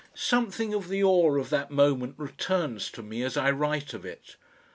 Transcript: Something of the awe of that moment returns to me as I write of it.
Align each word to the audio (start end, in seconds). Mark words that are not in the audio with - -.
Something 0.15 0.73
of 0.73 0.87
the 0.89 1.03
awe 1.03 1.37
of 1.37 1.51
that 1.51 1.69
moment 1.69 2.15
returns 2.17 2.89
to 2.89 3.03
me 3.03 3.21
as 3.21 3.37
I 3.37 3.51
write 3.51 3.93
of 3.93 4.03
it. 4.03 4.35